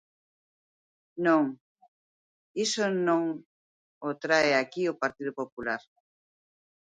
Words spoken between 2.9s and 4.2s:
non o